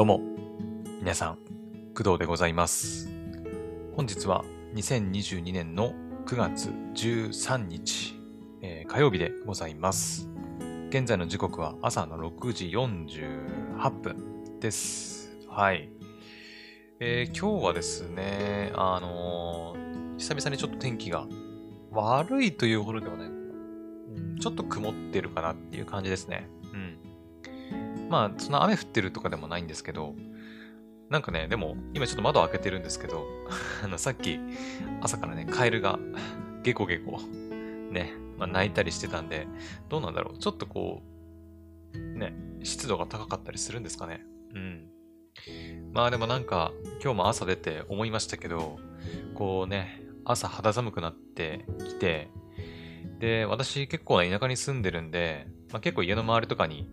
[0.00, 0.22] どうも、
[1.02, 1.38] 皆さん、
[1.94, 3.10] 工藤でございます。
[3.94, 5.92] 本日は2022年の
[6.24, 8.18] 9月13日、
[8.62, 10.26] えー火曜日でございます。
[10.88, 15.36] 現在の時刻は朝の6時48分です。
[15.50, 15.90] はい。
[16.98, 21.26] えー今日はですね、あのー久々にちょっと天気が
[21.90, 23.30] 悪いというほどではない、
[24.40, 26.48] ちょっと曇ってるかなっていう感じですね。
[28.10, 30.16] まあ、その雨降ってるとかでもないんですけど、
[31.08, 33.24] なんかね、でも、今ちょっと窓開けてるんですけど、
[33.82, 34.40] あの、さっき、
[35.00, 35.98] 朝からね、カエルが、
[36.64, 37.20] ゲコゲコ、
[37.90, 39.46] ね、まあ、泣いたりしてたんで、
[39.88, 40.38] どうなんだろう。
[40.38, 41.02] ちょっとこ
[41.94, 42.34] う、ね、
[42.64, 44.24] 湿度が高かったりするんですかね。
[44.54, 44.88] うん。
[45.92, 48.78] まあでもなんか、今日も朝出て思いましたけど、
[49.34, 52.28] こうね、朝肌寒くなってきて、
[53.20, 56.88] で、私結構ね田舎に住んでるんで、まあ、結構家の周りとかに、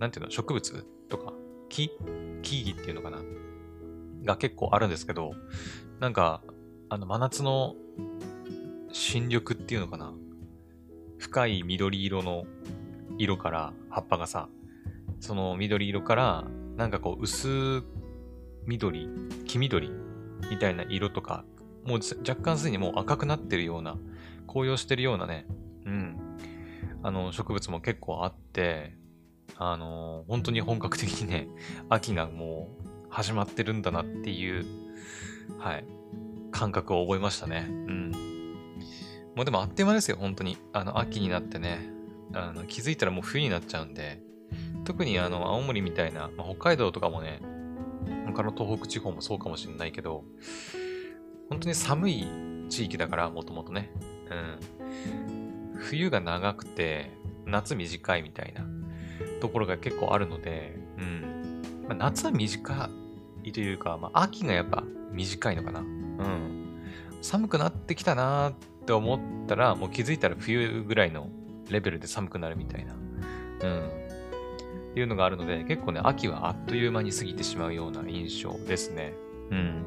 [0.00, 1.34] なんていうの、植物とか、
[1.68, 1.90] 木
[2.42, 3.22] 木々っていうのかな
[4.24, 5.34] が結構あるんですけど、
[6.00, 6.42] なんか、
[6.88, 7.76] あの、真夏の
[8.92, 10.14] 新緑っていうのかな
[11.18, 12.44] 深い緑色の
[13.18, 14.48] 色から、葉っぱがさ、
[15.20, 16.44] その緑色から、
[16.76, 17.84] なんかこう、薄
[18.64, 19.06] 緑、
[19.44, 19.90] 黄緑
[20.50, 21.44] みたいな色とか、
[21.84, 23.98] もう若干すでにもう赤くなってるような、
[24.46, 25.46] 紅葉してるようなね、
[25.84, 26.38] うん、
[27.02, 28.98] あの、植物も結構あって、
[29.62, 31.46] あの本当に本格的にね、
[31.90, 34.64] 秋がもう始まってるんだなっていう、
[35.58, 35.84] はい、
[36.50, 37.66] 感覚を覚えましたね。
[37.68, 38.10] うん。
[39.36, 40.56] もうでもあっという間ですよ、本当に。
[40.72, 41.90] あの、秋になってね、
[42.32, 44.22] あの気づいたらもう冬になっちゃうんで、
[44.86, 47.42] 特にあの、青森みたいな、まあ、北海道とかもね、
[48.26, 50.24] 他の東北地方もそうかもしれないけど、
[51.50, 52.26] 本当に寒い
[52.70, 53.90] 地域だから、もともとね。
[54.30, 55.76] うん。
[55.76, 57.10] 冬が長くて、
[57.44, 58.64] 夏短いみたいな
[59.40, 61.62] ところが結構あるので、うん。
[61.88, 62.90] まあ、夏は短
[63.42, 65.80] いというか、まあ、秋がやっぱ短いのかな。
[65.80, 66.82] うん。
[67.22, 68.54] 寒くなってきたなーっ
[68.86, 71.28] て思ったら、もう気づいたら冬ぐらいの
[71.70, 72.94] レベルで寒くなるみたいな。
[72.94, 74.00] うん。
[74.90, 79.14] っていうのがあるので、結構ね、秋はあっという間に過ぎてしまうような印象ですね。
[79.50, 79.84] うん。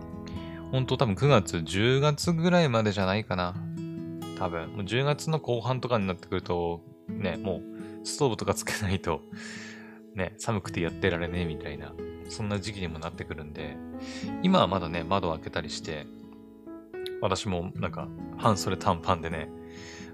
[0.72, 3.54] 本当多分9月、10月ぐらいまでじゃないかな。
[4.40, 4.70] 多分。
[4.70, 9.22] もう10月の後半とかになってくると、ね、もうストーブとかつけないと、
[10.16, 11.94] ね、寒くてやってられねえみたいな、
[12.30, 13.76] そんな時期にもなってくるんで、
[14.44, 16.06] 今はまだね、窓を開けたりして、
[17.22, 19.50] 私もなんか半袖短パンでね、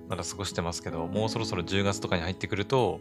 [0.08, 3.00] まだ過ごしてますけど、もうそろそろ10月とかに入ってくると、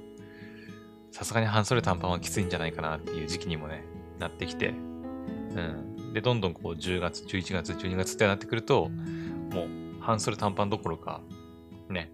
[1.11, 3.85] さすがに半袖短パンはきついんじゃないかなっていう時期にもね、
[4.19, 6.13] なってきて、うん。
[6.13, 11.21] で、どんどんこう10月、11月、12月ってなってくると、もう半袖短パンどころか、
[11.89, 12.11] ね、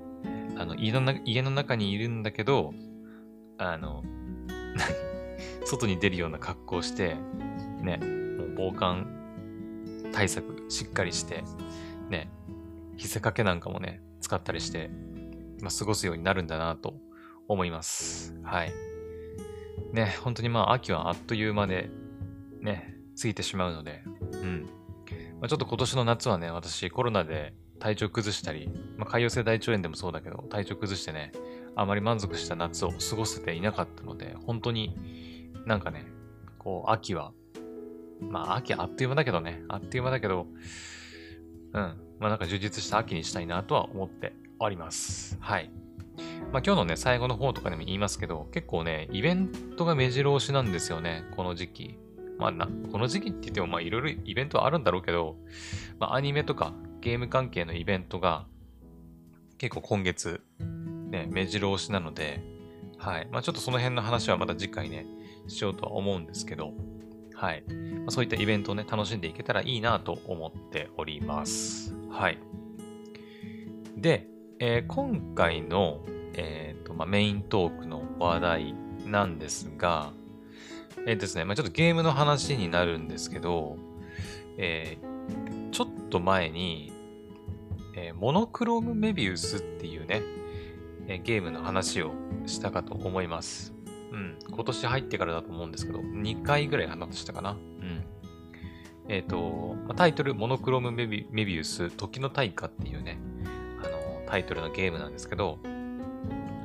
[0.56, 2.72] あの家のな家の中にいるんだけど、
[3.58, 4.02] あの、
[5.64, 7.16] 外に出るような格好をして、
[7.80, 9.06] ね、もう防寒
[10.12, 11.44] 対策しっかりして、
[12.08, 12.30] ね、
[12.96, 14.90] 日せかけなんかもね、使ったりして、
[15.60, 16.94] まあ、過ごすようになるんだなと
[17.48, 18.34] 思います。
[18.42, 18.72] はい。
[19.92, 21.90] ね、本当にまあ秋はあっという間で、
[22.60, 24.68] ね、過ぎてしまうので、うん。
[25.40, 27.54] まあ、ちょっと今年の夏はね、私コロナで
[27.84, 31.32] 体調崩したり、まあ、潰瘍性大腸炎でもそうだけど、体調崩してね、
[31.76, 36.06] あまり満足した夏を過ごせていなかったので、本当になんかね、
[36.58, 37.32] こう、秋は、
[38.22, 40.46] まあ秋あっという間だけどね、あっという間だけど、
[41.74, 41.82] うん、
[42.20, 45.36] まあなんか充実した秋にしたいなとは思っております。
[45.42, 45.70] はい。
[46.52, 51.98] まあ今日のね、最後の方とかでも言いますけど、結構ね、イベントが目白押しなんですよね、この時期。
[52.38, 55.36] まあな、この時期って言ってもまあいろいろイベントはあるんだろうけど、
[55.98, 56.72] まあアニメとか
[57.04, 58.46] ゲーム関係のイベントが
[59.58, 60.40] 結構今月
[61.10, 62.40] ね、目白押しなので、
[62.96, 63.28] はい。
[63.30, 65.04] まあちょっとその辺の話はまた次回ね、
[65.46, 66.72] しようとは思うんですけど、
[67.34, 67.62] はい。
[67.68, 71.94] まあ、そういったイベントをね、楽しんでいけたらいいなと思っております。
[72.08, 72.38] はい。
[73.98, 74.26] で、
[74.58, 76.00] えー今回の、
[76.32, 80.10] えーとまあ、メイントークの話題なんですが、
[81.06, 83.76] えーですね、まあ、ちょっとゲームの話になるんですけど、
[84.56, 85.14] えー
[85.70, 86.92] ちょっと前に、
[87.96, 90.22] えーモノクロームメビウスっていうね、
[91.06, 92.12] えーゲームの話を
[92.46, 93.74] したかと思います。
[94.12, 94.38] うん。
[94.50, 97.52] 今年入ってからだと思うんですけど、2回ぐらい話したかな。
[97.52, 98.04] うん。
[99.08, 103.18] えっ、と、タイトル、モノクロームメビメビウス、時の大化っていうね、
[103.82, 105.58] あの、タイトルのゲームなんですけど、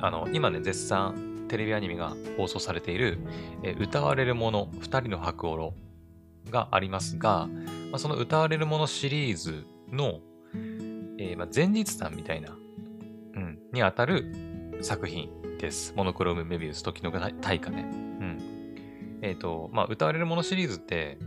[0.02, 3.20] あの、今ね、絶賛テレビアニメが放送されている、
[3.64, 5.74] えー歌われるもの、二人の白オロ
[6.50, 7.48] がありますが、
[7.92, 10.20] まあ、その歌われるものシリーズの、
[11.20, 12.58] えーまあ、前日談みたいな、
[13.36, 15.30] うん、にあたる作品
[15.60, 15.94] です。
[15.96, 17.82] モノクロームメビウス、時の大化ね。
[17.82, 18.40] うん。
[19.22, 21.18] えっ、と、まあ、歌われるものシリーズって、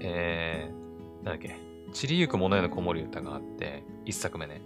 [0.00, 1.56] えー、なんだっけ、
[1.92, 4.62] 散りゆく者への子守歌があって、1作目ね。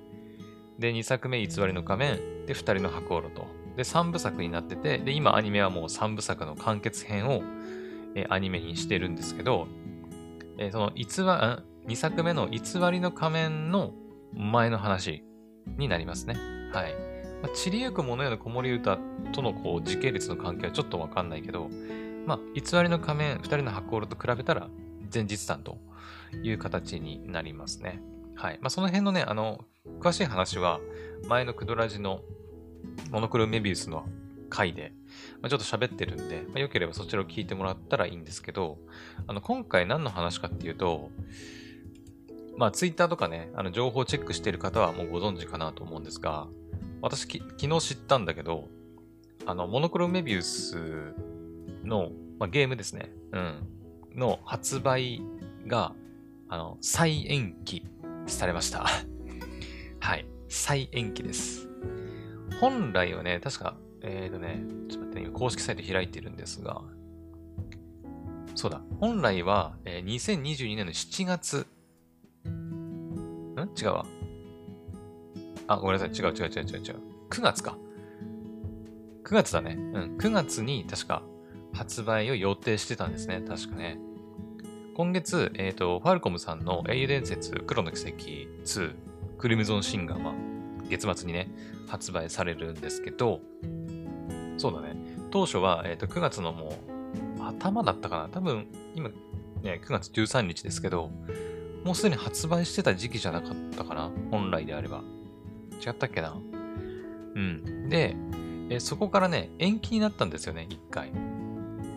[0.79, 2.47] で、2作目、偽りの仮面。
[2.47, 3.49] で、2人の白オロと。
[3.77, 7.43] で、3部作になってて、で、今アニメはもう3部作の完結編を、
[8.15, 9.67] えー、アニメにしてるんですけど、
[10.57, 12.61] えー、その偽2作目の偽
[12.93, 13.93] りの仮面の
[14.35, 15.25] 前の話
[15.79, 16.35] になりますね。
[16.73, 16.95] はい。
[17.43, 18.99] まあ、散りゆく者への子守歌
[19.33, 21.69] とのこう時系列の関係はちょっとわかんないけど、
[22.27, 24.69] まあ、偽りの仮面、2人の白オロと比べたら
[25.13, 25.79] 前日談と
[26.43, 28.01] いう形になりますね。
[28.35, 28.59] はい。
[28.61, 29.65] まあ、その辺のね、あの、
[30.01, 30.81] 詳しい話は、
[31.29, 32.21] 前のクドラジの
[33.11, 34.07] モノクロメビウスの
[34.49, 34.93] 回で、
[35.41, 38.79] まあ、ちょっと喋ってるんで、まあ、よければそちらを聞いてもらったらいいんですけど、
[39.27, 41.11] あの、今回何の話かっていうと、
[42.57, 46.49] まあ、ツイッターとかね、あの、情報チェックしている方はもうご存知かなと思うんですが、
[47.03, 48.69] 私き昨日知ったんだけど、
[49.47, 51.15] あの、モノクロメビウス
[51.85, 53.11] の、まあ、ゲームですね。
[53.33, 53.69] うん。
[54.15, 55.23] の発売
[55.67, 55.95] が、
[56.49, 57.87] あの、再延期
[58.27, 58.87] されました。
[60.01, 60.27] はい。
[60.49, 61.69] 再延期です。
[62.61, 66.83] 本来はね、確か、えっ、ー、とね、ちょっと待って、公式サイト開いてるんですが、
[68.55, 68.83] そうだ。
[68.99, 71.67] 本来は、えー、2022年の7月、
[73.65, 73.71] ん？
[73.77, 74.07] 違うわ。
[75.67, 76.09] あ、ごめんなさい。
[76.11, 76.97] 違う違う違う違う違う。
[77.31, 77.79] 9月か。
[79.25, 79.77] 9月だね。
[79.77, 80.17] うん。
[80.19, 81.23] 9月に確か
[81.73, 83.43] 発売を予定してたんですね。
[83.47, 83.99] 確かね。
[84.95, 88.17] 今月、えっ、ー、と、ファルコムさんの英雄伝説黒の奇跡
[88.65, 88.95] 2
[89.39, 90.35] クリムゾンシンガーは
[90.89, 91.49] 月末にね、
[91.89, 93.41] 発売されるんですけど、
[94.59, 94.97] そうだね。
[95.31, 96.75] 当初は、えっ、ー、と、9月のも
[97.39, 99.09] う、頭だったかな多分、今、
[99.63, 101.11] ね、9月13日ですけど、
[101.85, 104.11] もうすでに発売してた時期じゃなかったかな？
[104.31, 105.03] 本来であれば。
[105.85, 106.37] 違ったっけな？
[107.35, 107.89] うん。
[107.89, 108.17] で、
[108.71, 111.13] えそこからね、延期になったんですよね、一回。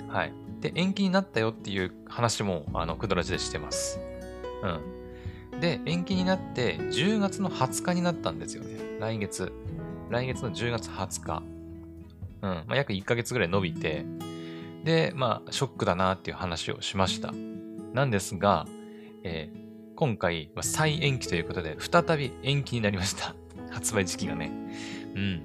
[0.08, 0.34] はい。
[0.62, 4.00] で、延期になったよっていう話も、あの、クドラジでしてます。
[5.52, 5.60] うん。
[5.60, 8.98] で、延期になって、10月の20日になったんですよね。
[9.00, 9.52] 来月。
[10.10, 11.44] 来月の10月20日。
[12.42, 12.50] うん。
[12.50, 14.06] まあ、約1ヶ月ぐらい伸びて、
[14.84, 17.34] で、まあ、ショックだなっていう話をしました。
[17.94, 18.66] なんですが、
[19.24, 19.63] えー、
[20.04, 23.36] 今回は再延期ということで、再び延期になりました。
[23.72, 24.52] 発売時期がね。
[25.16, 25.42] うん。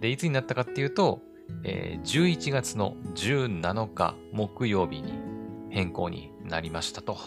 [0.00, 1.22] で、いつになったかっていうと、
[1.62, 5.12] えー、11月の17日木曜日に
[5.70, 7.18] 変更になりましたと。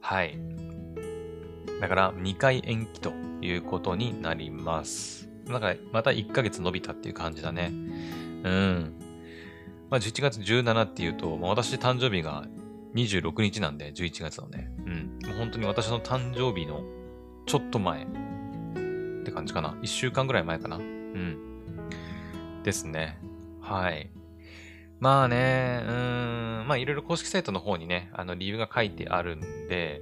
[0.00, 0.38] はい。
[1.80, 3.12] だから2回延期と
[3.42, 5.28] いうことになります。
[5.48, 7.72] だかまた1ヶ月伸びたっていう感じだね。
[7.72, 8.94] うん。
[9.90, 12.46] まあ、11月17っていうと、まあ、私誕生日が
[12.94, 14.70] 26日なんで、11月のね。
[14.86, 15.18] うん。
[15.26, 16.82] もう本当に私の誕生日の
[17.46, 18.06] ちょっと前っ
[19.24, 19.70] て感じかな。
[19.82, 20.76] 1週間ぐらい前かな。
[20.76, 21.38] うん。
[22.62, 23.18] ですね。
[23.60, 24.10] はい。
[24.98, 30.00] まあね、うーん、まあいろいろ公式サイトの方にね、あの理由が書いてあるんで、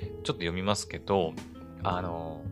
[0.00, 1.34] ちょっと読みますけど、
[1.82, 2.42] あの、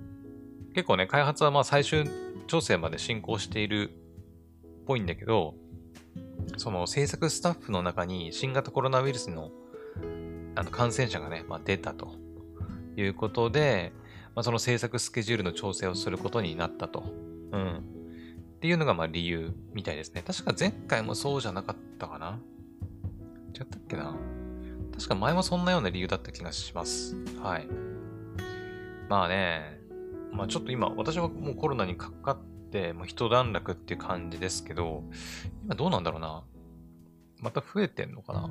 [0.75, 2.09] 結構ね、開発はまあ最終
[2.47, 5.55] 調整まで進行しているっぽいんだけど、
[6.57, 9.51] その制作スタッフの中に新型コロナウイルスの
[10.59, 12.17] あの感染者がね、まあ、出たと
[12.97, 13.93] いうことで、
[14.35, 17.05] まあ、その制作スケジュールの調整をすることになったと。
[17.53, 17.77] うん。
[17.77, 20.25] っていうのがまあ理由みたいですね。
[20.27, 22.41] 確か前回もそうじゃなかったかな
[23.57, 24.17] 違ったっけな
[24.97, 27.15] 確か前もそんなような理由だった気がします。
[27.41, 27.69] はい。
[29.09, 29.81] まあね、
[30.33, 32.39] まあちょっと今、私はもうコロナにかかっ
[32.73, 35.05] て、もう一段落っていう感じですけど、
[35.65, 36.43] 今どうなんだろうな。
[37.41, 38.49] また増えてんのかな？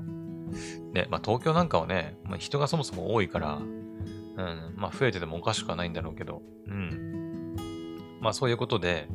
[0.93, 7.55] ね、まあ東京なんかはね、まあ、人がそもそも多いから、うん、まあ増えててもおかしくはないんだろうけど、うん。
[8.21, 9.07] まあそういうことで、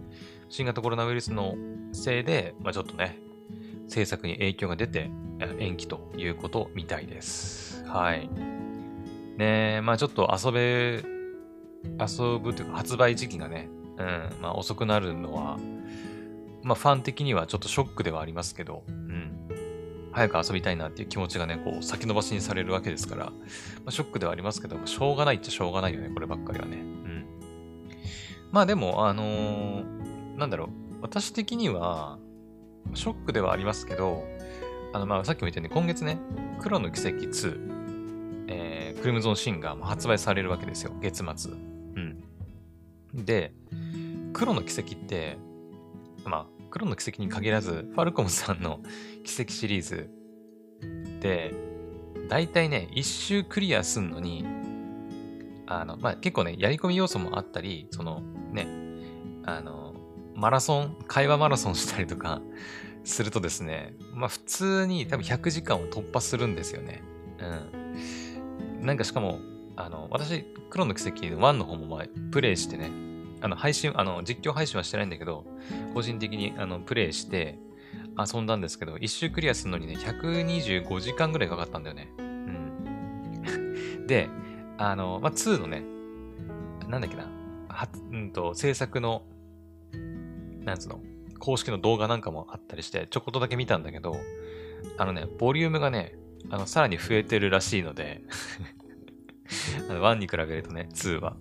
[0.48, 1.54] 新型コロナウイルスの
[1.92, 3.18] せいで、まあ、ちょっとね、
[3.88, 5.10] 制作に影響が出て
[5.58, 7.84] 延期ということみたいです。
[7.86, 8.28] はい。
[9.36, 11.02] ねまあちょっと遊べ、
[11.98, 15.58] 遊ぶというか発売時期がね、うん、まあ遅くなるのは、
[16.62, 19.21] まあファン的にはちょっとショックではありますけど、うん。
[20.12, 23.32] 早く遊びたいなっていう気持ちがね、こう先延ばしにされるわけですから、ま
[23.86, 26.76] あ、ショックではありますけども、しょうがないっちゃしょうがないよね、こればっかりはね。
[26.76, 27.26] うん。
[28.50, 30.02] まあでも、あのー
[30.36, 30.68] なんだろう、
[31.02, 32.18] 私的には、
[32.94, 34.24] ショックではありますけど、
[34.92, 36.18] あの、まあ、さっきも言ったように、今月ね、
[36.60, 41.52] 黒の奇跡2、えー、クリムゾンシンガーも発売されるわけですよ、月末。
[41.52, 42.24] うん。
[43.14, 43.52] で、
[44.32, 45.38] 黒の奇跡って、
[46.24, 48.80] まあ、黒の奇跡に限らず、ファルコムさんの
[49.24, 50.10] 奇跡シリーズ
[51.20, 51.54] で、
[52.30, 54.46] だいたいね、一周クリアすんのに、
[55.66, 58.66] あの、まあ、結構ね、やり込み要素もあったり、その、ね、
[59.44, 59.94] あの、
[60.34, 62.40] マラソン、会話マラソンしたりとか、
[63.04, 67.02] するとですね、まあ普通に多分100時間を突破するんですよね。
[67.38, 68.86] うん。
[68.86, 69.40] なんかしかも、
[69.76, 72.90] あの、私、黒の奇跡の1の方もまあプレイしてね、
[73.42, 75.44] あの、配信、あの、実況配信はしてないんだけど、
[75.94, 77.58] 個人的にあのプレイして
[78.16, 82.08] 遊んだんですけど、一周クリアするのにね、125時間ぐらいかかったんだよね。
[82.18, 84.06] うん。
[84.06, 84.28] で、
[84.78, 85.82] あの、まあ、2のね、
[86.88, 87.24] なんだっけな、
[87.68, 89.24] は、うんと、制作の、
[90.60, 91.00] なんつうの、
[91.38, 94.16] 公式の動画なんかもあったりして、ちょこっとだけ見たんだけど、
[94.98, 96.14] あのね、ボリュームがね、
[96.50, 98.22] あの、さらに増えてるらしいので
[99.88, 101.36] あの、1に比べるとね、2は。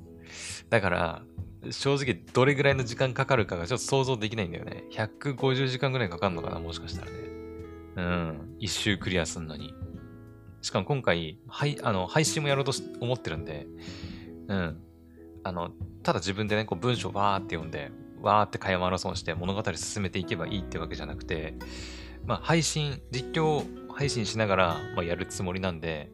[0.70, 1.24] だから、
[1.70, 4.86] 正直どれぐらいの時間かかるかがちょっと想像できないんだよね。
[4.92, 7.18] 150時間ぐらいかかるのかなもしかしたらね。
[7.98, 8.56] うん。
[8.60, 9.74] 一周クリアすんのに。
[10.62, 13.68] しかも今回、はい、あの、配信もやろうと思ってるんで、
[14.48, 14.78] うん。
[15.44, 15.72] あの、
[16.04, 17.92] ただ自分でね、こう文章わーって読んで、
[18.22, 21.56] わーって会話マラソンして物語進めていけばいいってわけじゃなくて、
[22.26, 26.12] まあ、配信、実況配信しながら、まあ、やるつもりなんで、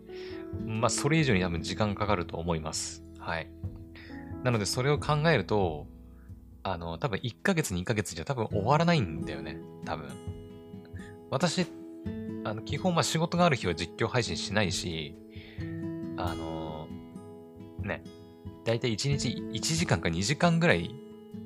[0.66, 3.04] まあ、それ以上に多分時間かかると思います。
[3.20, 3.50] はい。
[4.48, 5.88] なので、それを考えると、
[6.64, 9.58] あの、多分1ヶ月2ヶ月じゃ多分終わらないんだよね。
[9.84, 10.08] 多分。
[11.30, 11.68] 私、
[12.46, 15.18] あの、基本、まあ仕事がある日は実況配信しないし、
[16.16, 16.88] あの、
[17.82, 18.06] ね、
[18.64, 20.96] だいたい1日1時間か2時間ぐらい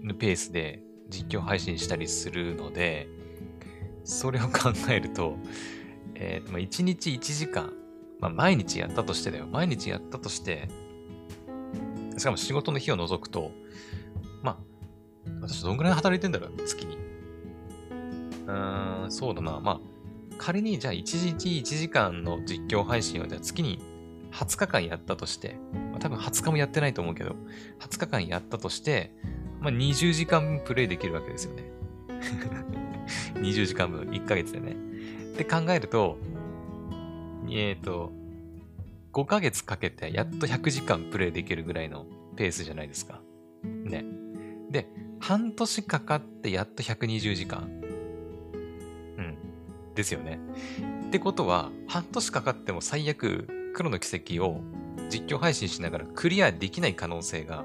[0.04, 3.08] のペースで実況配信したりするので、
[4.04, 5.38] それを考えると、
[6.14, 7.74] えっ、ー、と、ま1日1時間、
[8.20, 9.48] まあ毎日やったとしてだよ。
[9.48, 10.70] 毎日やったとして、
[12.18, 13.52] しかも仕事の日を除くと、
[14.42, 16.98] まあ、私どんぐらい働いてんだろう月に。
[18.48, 19.60] うーん、そうだな。
[19.60, 19.80] まあ、
[20.38, 23.80] 仮にじゃあ1日1時間の実況配信をじゃあ月に
[24.32, 25.58] 20日間やったとして、
[25.92, 27.36] まあ、多分20日もやってないと思うけど、
[27.80, 29.14] 20日間やったとして、
[29.60, 31.72] まあ、20時間プレイできるわけですよね。
[33.36, 34.76] 20時間分、1ヶ月でね。
[35.34, 36.18] って考えると、
[37.50, 38.12] えっ、ー、と、
[39.14, 43.22] 5ヶ月かけてやっと100時間プレイできるぐらいのペースじゃないですか。
[43.64, 44.06] ね。
[44.70, 44.88] で、
[45.20, 47.70] 半年かかってやっと120時間。
[49.18, 49.38] うん。
[49.94, 50.40] ですよね。
[51.08, 54.62] ってことは、半年かかっても最悪、黒の奇跡を
[55.10, 57.64] 実況配信しながらクリアできない可能性が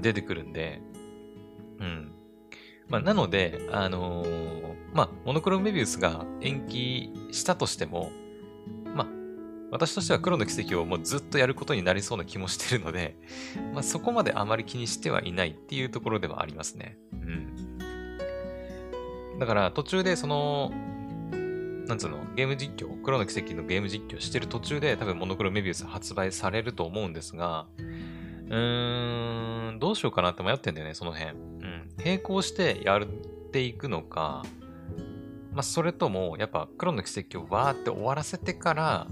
[0.00, 0.82] 出てくるんで、
[1.78, 2.12] うん。
[2.88, 8.10] まあ、なので、あのー、まあ、モノクロムメビウスが延期したとしても、
[9.70, 13.16] 私としては黒の奇跡をもうずっとやることになりそうな気もしてるので、
[13.74, 16.96] まあ、そこまであまり気にしてはいないっていうところではありますね。
[17.12, 17.78] うん。
[19.38, 20.72] だから途中でその、
[21.86, 31.32] なんつうの、ゲーム実況、黒の奇跡のゲーム実況してる途中で多分モノクロメビウス発売されると思うんですが、うーん、どうしようかなって迷ってんだよね、その辺。
[31.32, 31.88] うん。
[32.02, 33.06] 並行してやっ
[33.52, 34.42] ていくのか、
[35.52, 39.06] まあ、それとも、やっぱ黒の奇跡をわーって終わらせてから、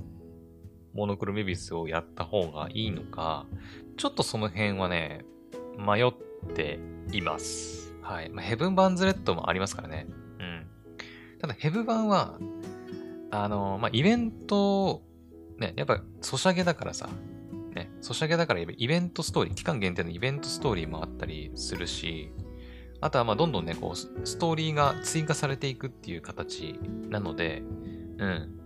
[0.97, 3.47] モノクロメビスをやった方がいいのか、
[3.97, 5.25] ちょっとその辺はね、
[5.79, 6.12] 迷っ
[6.55, 6.79] て
[7.12, 7.95] います。
[8.00, 8.31] はい。
[8.31, 10.07] まあ、ヘブン・バンズ・レッドもありますからね。
[10.38, 10.67] うん。
[11.38, 12.38] ただ、ヘブ版は、
[13.31, 15.03] あの、まあ、イベント、
[15.59, 17.09] ね、やっぱ、ソシャゲだからさ、
[17.75, 22.33] ね、ソシャゲだからイベントストーリー、期間限定のイベントストーリーもあったりするし、
[23.00, 26.79] あとはまどんどんね、こう、ストーリーが追加されていくっていう形
[27.11, 27.62] なので、
[28.19, 28.61] うん。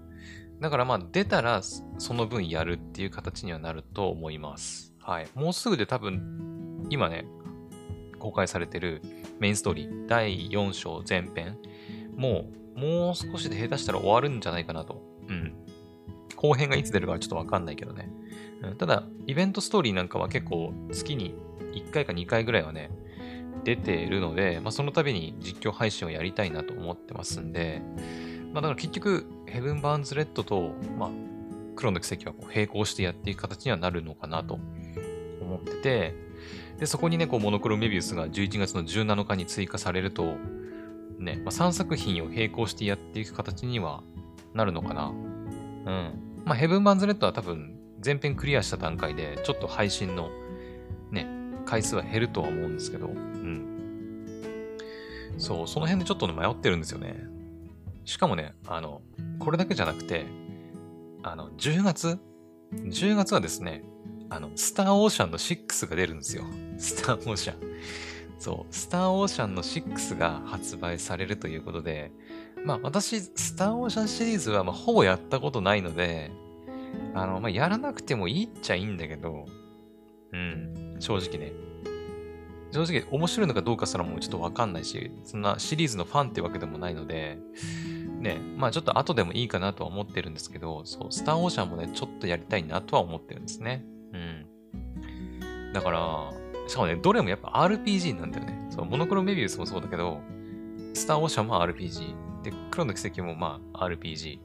[0.60, 4.94] だからまあ出たらその分やるっていう形にはなると思います。
[5.00, 5.28] はい。
[5.34, 7.24] もうすぐで多分、今ね、
[8.18, 9.00] 公開されてる
[9.38, 11.56] メインストーリー、第4章前編、
[12.16, 15.02] もう、もう少しで下手したら終わるんじゃないかなと。
[15.28, 15.54] うん。
[16.36, 18.10] 後編がいつ出るかはちょっとわかんないけどね。
[18.78, 21.34] ただ、イベントストーリーなんかは結構月に
[21.72, 22.90] 1回か2回ぐらいはね、
[23.64, 27.82] 出ているので、まあ、その度に実況配信をやりたいなと思ってますんで、
[28.52, 31.11] まあ、だから結局、ヘブン・バーンズ・レッドと、まあ、
[31.76, 34.59] 黎の軌跡はこう並行してやっていく形にはなるのかなと
[35.40, 36.14] 思ってて、
[36.78, 40.37] で、そこにね、こう、モノクロメビウスが11月の17日に追加されると、
[41.19, 44.02] ね、まあ、3作品を並行してやっていく形には
[44.54, 45.09] なるのかな。
[45.09, 46.42] うん。
[46.45, 50.30] まあ、ヘブン・バーンズ・レッドは多分、前編クリアした段階で、ちょっと配信の、
[51.11, 51.26] ね、
[51.66, 53.66] 回数は減るとは思うんですけど、うん。
[55.37, 57.39] そう、その辺でちょっと、迷ってるんですよね。
[58.10, 59.02] しかもね、あの、
[59.38, 60.26] これだけじゃなくて、
[61.22, 62.18] あの、10月
[62.72, 63.84] ?10 月はですね、
[64.28, 66.42] あの、スターオーシャンの6が出るんですよ。
[66.76, 67.56] スターオーシャン。
[68.36, 72.10] そう、スターオーシャンの6が発売されるということで、
[72.64, 76.32] まあ私、スターオーシャンシリーズはまあほぼやったことないので、
[77.14, 79.46] あの、まあやらなくてもいいっちゃいいんだけど、
[80.32, 81.52] うん、正直ね。
[82.72, 87.38] 正直面白いのかどうかすらもうちょっとわかんないし、そんなシリーズのファンってわけでもないので、
[88.20, 93.84] ね、まあちょっと後でもいいかなとは思ってるんですけど、そう、スターオーシャンもね、ちょっとやりたいなとは思ってるんですね。
[94.12, 95.72] うん。
[95.72, 96.30] だから、
[96.68, 98.68] しかもね、どれもやっぱ RPG なんだよね。
[98.70, 100.20] そう、モノクロメビウスもそうだけど、
[100.94, 102.42] スターオーシャンも RPG。
[102.42, 104.38] で、黒の奇跡もまあ RPG。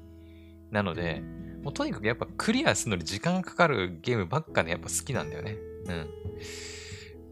[0.72, 1.22] なので、
[1.63, 5.58] もうとにかくやっぱクリアするのに時間かかるゲームばっかね、やっぱ好きなんだよね。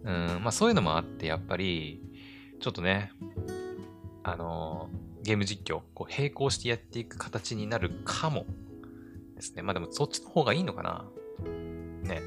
[0.04, 0.36] うん。
[0.36, 2.02] うん、まあそういうのもあって、やっぱり、
[2.60, 3.12] ちょっとね、
[4.24, 8.46] あのー、ゲーム実況、こう並行してやっていく形になるかも
[9.36, 9.62] ですね。
[9.62, 11.06] まあでもそっちの方がいいのかな。
[12.04, 12.22] ね。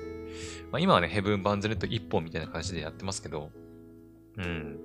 [0.71, 3.51] まあ今はね、ヘブン・バンズレット1本みたいな形でやってますけど、
[4.39, 4.79] うん。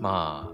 [0.00, 0.52] ま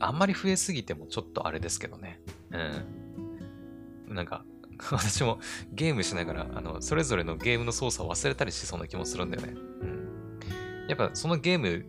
[0.00, 2.20] あ、あんまり増えすぎてもちょっとあれですけどね。
[2.50, 4.14] うん。
[4.14, 4.44] なんか、
[4.90, 5.38] 私も
[5.72, 9.54] ゲームしながら、あの、それぞれのゲームの操作を忘れたりしそうな気もするんだよね。
[9.80, 10.86] うん。
[10.88, 11.86] やっぱそのゲーム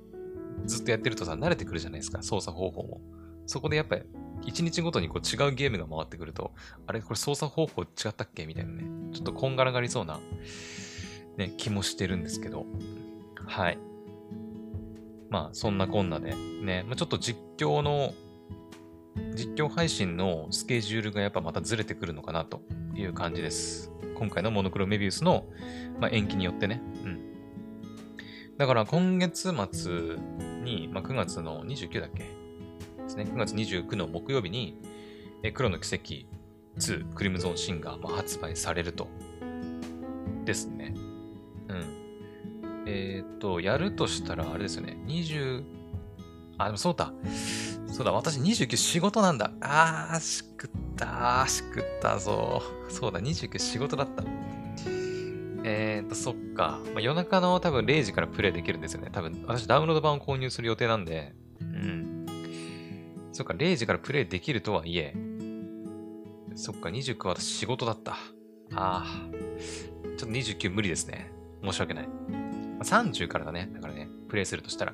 [0.66, 3.02] ずっとやってるとさ、慣れてくるじゃないですか、操作方法も。
[3.46, 4.04] そこでやっぱり、
[4.46, 6.52] 一日ごとにこう違うゲームが回ってくると、
[6.86, 8.46] あれこれ操作方法違ったっけ？
[8.46, 8.84] みたいなね。
[9.14, 10.20] ちょっとこんがらがりそうな、
[11.38, 12.66] ね、気もしてるんですけど。
[13.46, 13.78] はい。
[15.30, 18.14] まあ、そんなこんなで、ね、まあ、ちょっと実況の
[19.36, 22.62] 実況配信のスケジュールがやっぱまたずれてくるのかなと
[22.96, 23.92] いう感じです。
[24.16, 25.46] 今回のモノクロメビウスの、
[26.00, 26.82] まあ、延期によってね。
[27.04, 27.20] うん。
[28.58, 30.18] だから今月末
[30.64, 32.33] に、まあ、9月の29だっけ？
[33.15, 33.32] ですね。
[33.32, 34.77] 9月29の木曜日に、
[35.43, 36.25] え黒の奇跡
[36.79, 39.08] 2クリムゾンシンが、まあ、発売されると。
[40.46, 40.93] ですね。
[41.70, 42.84] うん。
[42.86, 44.98] えっ、と、やるとしたら、あれですよね。
[45.05, 45.63] 20、
[46.58, 47.13] あ、でもそうだ。
[47.88, 49.51] そうだ、私29仕事なんだ。
[49.62, 52.63] あー、しくったー、しくったぞ。
[52.89, 54.24] そうだ、29仕事だった。
[55.65, 56.79] えーと、そっか。
[56.93, 59.10] まあ、夜中の多分0時からプレイできるんですよね。
[59.12, 61.34] 多分、私ダウンロード版を購入する予定なんで、
[63.34, 65.16] そっか、0時からプレイできるとはいえ、
[66.56, 68.12] そっか、29は私仕事だった。
[68.76, 69.06] ああ、
[70.17, 71.32] ちょっと29無理ですね。
[71.63, 72.10] 申し訳ない。
[72.82, 73.69] 30からだね。
[73.74, 74.93] だからね、プレイするとしたら。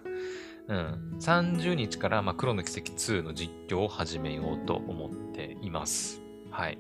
[0.69, 6.21] うん、30日から、まあ、黒の奇跡2の実況を始めようと思っています。
[6.49, 6.77] はい。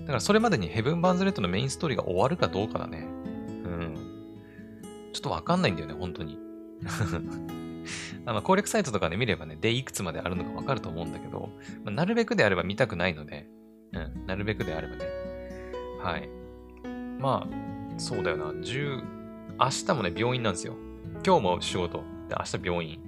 [0.00, 3.06] だからそれまでにヘブン・バンズ・レッドのメインストーリーが終わるかどうかだね。
[3.06, 3.94] うん。
[5.12, 6.38] ちょっとわかんないんだよね、本当に。
[8.30, 11.50] あの攻略サイトとかで見ればね、でいくつまであるのかわかると思うんだけど、
[11.82, 13.48] まあ、なるべくであれば見たくないので、
[13.92, 15.04] うん、なるべくであればね。
[16.00, 16.28] はい。
[17.18, 18.52] まあ、そうだよな。
[18.52, 19.02] 10、
[19.58, 20.76] 明日もね、病院なんですよ。
[21.26, 22.04] 今日も仕事。
[22.28, 23.00] で、明日病院。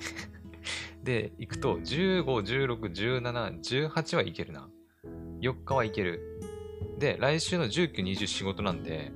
[1.04, 2.80] で、行くと、15、16、
[3.20, 4.68] 17、18はいけるな。
[5.40, 6.20] 4日はいける。
[6.98, 9.12] で、来週の19、20仕事なんで、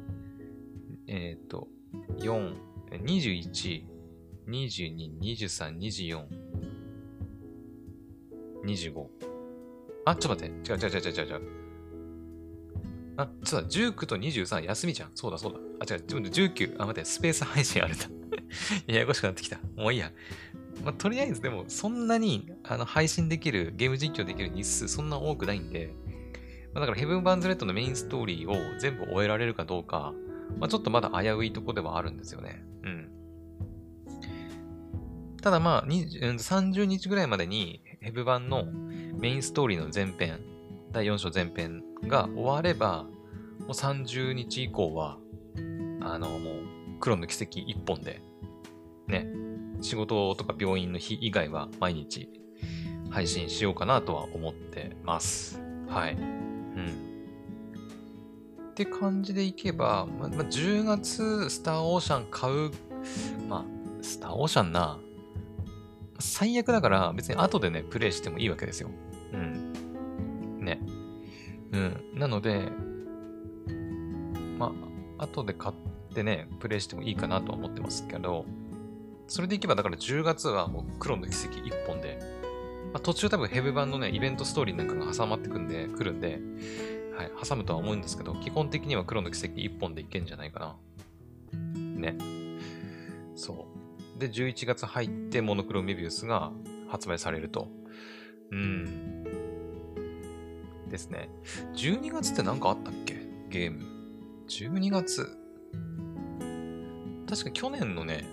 [1.08, 1.66] えっ、と、
[2.20, 2.54] 4、
[2.92, 3.95] 21、
[4.48, 6.24] 22、23、24、
[8.64, 9.06] 25。
[10.04, 10.72] あ、ちょっと待って。
[10.72, 11.42] 違う違う違う違う違う。
[13.16, 15.10] あ、そうだ、19と23休みじゃん。
[15.14, 15.58] そうだそうだ。
[15.80, 16.76] あ、違う、自分で19。
[16.78, 18.00] あ、待って、スペース配信あれだ。
[18.86, 19.58] ややこしくなってきた。
[19.76, 20.12] もういいや。
[20.84, 25.94] まあ、とりあえずでも、そんなにあの配信できる、ゲーム実況できる日数そんな多くないんで、
[26.74, 30.14] まあ、だからヘブン・バンズ・レッドのメインストーリーを全部終えられるかどうか、
[30.58, 32.62] まあ、ちょっとまだ危ういとこではあるんですよね。
[32.82, 33.15] うん。
[35.46, 38.64] ただまあ、30日ぐらいまでにヘブ版の
[39.16, 40.40] メインストーリーの前編、
[40.90, 43.04] 第4章前編が終われば、
[43.60, 45.18] もう30日以降は、
[46.00, 46.52] あの、もう、
[46.98, 48.20] 黒の奇跡一本で
[49.06, 49.28] ね、
[49.80, 52.28] 仕事とか病院の日以外は毎日
[53.10, 55.62] 配信しようかなとは思ってます。
[55.86, 56.14] はい。
[56.14, 56.88] うん。
[58.72, 62.72] って感じでいけば、ま、ま10月スターオーシャン買う、
[63.48, 63.64] まあ、
[64.02, 64.98] スターオーシャンな、
[66.18, 68.90] 最悪だから別に後でね、プレイしてもいいわけですよ。
[69.32, 70.64] うん。
[70.64, 70.80] ね。
[71.72, 72.00] うん。
[72.14, 72.68] なので、
[74.58, 74.72] ま
[75.18, 75.74] あ、後で買っ
[76.14, 78.44] てね、プレイしてもいいかなとは思ってますけど、
[79.28, 82.18] それでいけば、だから10月はもう黒の奇跡1本で、
[82.92, 86.38] まあ、途中多分ヘブ版のね、イベントストーリーなんかが挟まってくんで、来るんで、
[87.16, 90.76] はい、挟むとは思うんですけど、基本的には黒の奇跡1本でいけんじゃないかな。
[92.00, 92.16] ね。
[93.34, 93.75] そう。
[94.18, 96.52] で、11月入ってモノクロメビウスが
[96.88, 97.68] 発売されると。
[98.50, 99.24] うん。
[100.88, 101.28] ですね。
[101.74, 103.20] 12月って何かあったっけ？
[103.50, 103.84] ゲーム。
[104.48, 105.28] 12月。
[107.28, 108.24] 確か去年のね、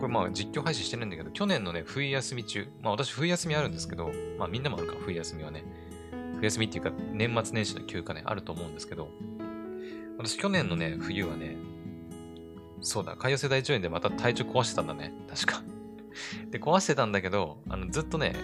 [0.00, 5.64] これまあ実況配信してるんだけど、去年のね、冬休み中、まあ私冬休みあるんですけど、まあみんなもあるか、冬休みはね。
[6.36, 9.10] 冬休みっていうか、年末年始の休暇ね、あると思うんですけど、
[10.16, 11.56] 私去年のね、冬はね、
[12.84, 15.12] そうだ、海洋世代1円でまた体調壊してたんだね。
[15.28, 15.62] 確か。
[16.52, 18.36] で、壊してたんだけど、あの、ずっとね、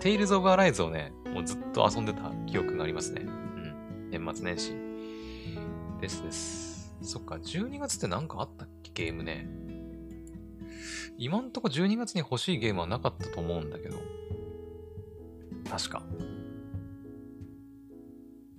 [0.00, 3.22] テイルズ・オブ・アライズをね、もうずっと遊んでた記憶がありますね。
[3.22, 4.10] うん。
[4.10, 4.72] 年末年始。
[6.00, 6.96] ですです。
[7.02, 9.04] そっか、12月って何かあったっけ？
[9.04, 9.48] ゲームね。
[11.18, 13.98] 今んとこ12月に欲しいゲームはなかったと思うんだけど。
[15.70, 16.02] 確か。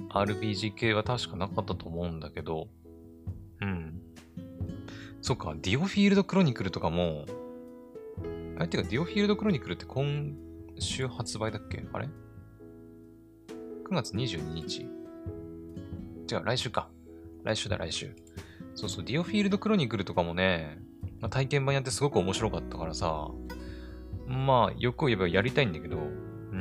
[0.09, 2.69] RPG 系は確かなかったと思うんだけど。
[3.61, 4.01] うん。
[5.23, 7.25] そっか、ディオフィールドクロニクルとかも、
[8.57, 10.35] あれっていうか、ディオフィールドクロニクルって今
[10.79, 11.85] 週発売だっけ？
[11.93, 12.09] あれ
[13.89, 14.81] ?9 月22日。
[14.81, 14.85] 違
[16.35, 16.89] う、来週か。
[17.45, 18.13] 来週だ、来週。
[18.75, 20.79] そうそう、ディオフィールドクロニクルとかもね、
[21.21, 23.29] まあ、体験版やってすごく面白かったからさ、
[24.27, 26.59] まあ、よく言えばやりたいんだけど、うん。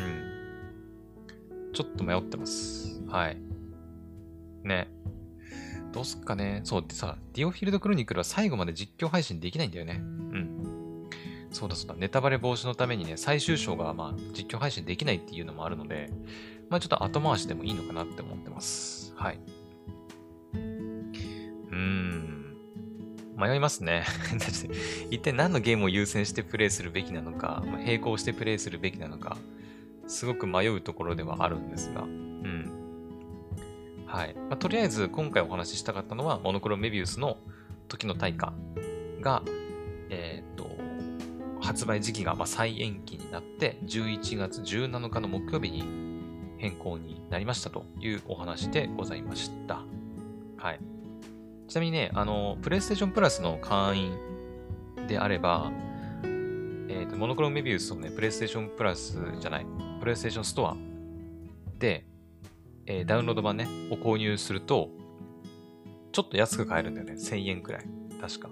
[1.72, 3.02] ちょっと迷ってます。
[3.08, 3.36] はい。
[4.62, 4.88] ね。
[5.92, 6.60] どうすっかね。
[6.64, 10.00] そう、でさ、ディオフィールドクロニクルは最後まで実況配信できないんだよね。
[10.00, 11.08] うん。
[11.50, 11.94] そうだそうだ。
[11.94, 16.10] ネタバレ防止のためにね、最終章がまあ実況配信できないっていうのもあるので、
[16.70, 19.12] まあちょっと後回しでもいいのかなって思ってます。
[19.16, 19.38] はい。
[20.54, 22.56] うーん。
[23.36, 24.04] 迷いますね。
[25.10, 29.36] 一体何のゲームを優先してプレイするべきなのか、まあ、並行してプレイするべきなのか、
[30.06, 32.31] すごく迷うところではあるんですが、うん。
[34.12, 34.34] はい。
[34.34, 37.38] まあ、とりあえず今回お話ししたかったのは、モノクロメビウスの
[37.88, 38.52] 時の対価
[39.22, 39.42] が、
[40.10, 40.70] えっ、ー、と、
[41.62, 45.82] 発売時期がま再延期になって、11月17日の木曜日に
[46.58, 49.80] 変更になりましたというお話でございました。
[50.58, 50.80] はい。
[51.68, 54.12] ちなみにね、あの、プレイステーションプラスの会員
[55.08, 55.72] であれば、
[56.22, 59.66] えっ、ー、と、モノクロメビウスをね、プレイステーションプラスじゃない、
[60.00, 60.76] プレイステーションストア
[61.78, 62.04] で、
[62.92, 64.90] えー、ダウンロード版ね、を購入すると、
[66.12, 67.14] ちょっと安く買えるんだよね。
[67.14, 67.84] 1000円くらい。
[68.20, 68.50] 確か。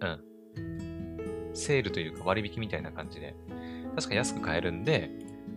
[0.00, 1.54] うん。
[1.54, 3.34] セールというか割引みたいな感じで、
[3.96, 5.10] 確か安く買えるんで、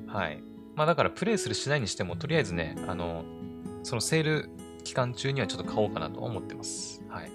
[0.08, 0.41] はい。
[0.76, 3.26] まあだからプレイするしないにしても、とりあえずね、あの、
[3.84, 4.50] そのセール
[4.86, 7.04] 期間中にはちょっと買おうかなと思ってます。
[7.10, 7.32] はい。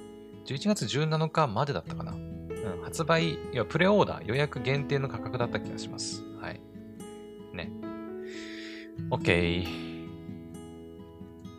[0.46, 2.12] 11月17日までだったかな。
[2.12, 6.24] うん、発売、いや、プレオーダー、予約限定の価格だった気がします。
[6.40, 6.60] はい。
[7.52, 7.70] ね。
[9.10, 9.87] OK。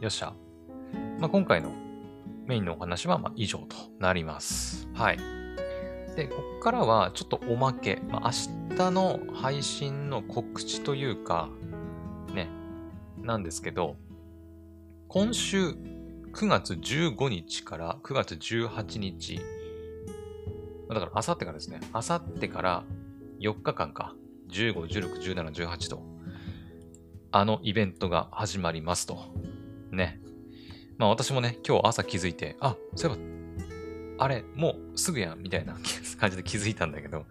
[0.01, 0.33] よっしゃ。
[1.19, 1.73] まあ、今回の
[2.45, 4.87] メインのお話はま以上となります。
[4.93, 5.17] はい。
[6.15, 8.01] で、こっからはちょっとおまけ。
[8.07, 11.49] まあ、明日の配信の告知というか、
[12.33, 12.47] ね、
[13.17, 13.97] なんですけど、
[15.09, 15.71] 今週
[16.31, 19.41] 9月15日から9月18日、
[20.87, 22.83] だからあさってからですね、あさってから
[23.41, 24.15] 4日間か、
[24.49, 26.01] 15、16、17、18と、
[27.31, 29.37] あのイベントが始まりますと。
[30.99, 33.17] まあ私もね、今日朝気づいて、あ、そういえ
[34.17, 35.77] ば、あれ、もうすぐやん、みたいな
[36.19, 37.25] 感じで気づいたんだけど、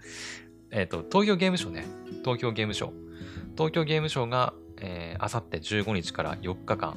[0.71, 1.85] えっ、ー、と、東京ゲームショウね。
[2.25, 2.93] 東京ゲームショウ。
[3.53, 6.97] 東京ゲームショウが、えー、あさって15日から4日間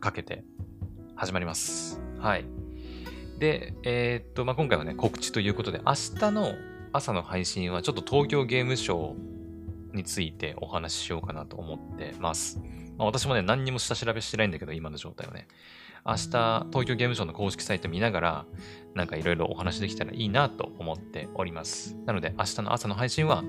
[0.00, 0.44] かけて
[1.16, 1.98] 始まります。
[2.18, 2.44] はい。
[3.38, 6.52] で、えっ、ー、と、まあ、今回はね、告知ということで、明日の
[6.92, 12.60] 朝の配信はちょっと東京ゲームショウについてお話ししようかなと思ってます。
[13.00, 15.48] まあ、私もね、何にも下調べしてないんだけど、今の状態をね。
[16.04, 18.46] 明日、東京ゲームショウの公式サイト見ながら、
[18.94, 21.96] なんかいろいろお話できたらいいなと思っております。
[22.04, 23.42] なので、明日の朝の配信は、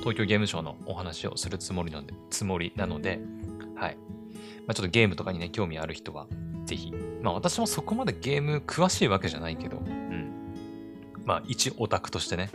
[0.00, 3.20] 東京ゲームショウのお話をするつもりなので、つもりなので、
[3.76, 3.96] はい。
[4.66, 6.26] まあ、ちょっとゲームとかにね、興味ある人は、
[6.64, 6.92] ぜひ。
[7.22, 10.32] まあ、私もそこまでゲーム詳しいわけじゃないけど、うん。
[11.24, 12.50] まあ、一オタクとしてね、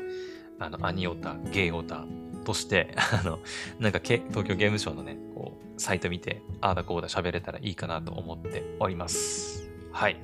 [0.59, 2.05] あの、アニオタ、ゲイオタ
[2.43, 3.39] として、 あの、
[3.79, 9.69] なんか東京ゲームショウのね、こう、サイト見て、ああだこうだ喋れたらいいかなと思っております。
[9.91, 10.17] はい。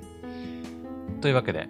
[1.22, 1.68] というわけで、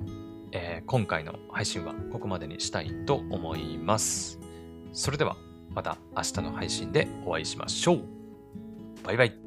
[0.52, 4.40] えー、今回の配信はここまでにしたいと思います。
[4.92, 5.38] それでは、
[5.70, 8.04] また明日の配信でお会いしましょう。
[9.04, 9.47] バイバイ。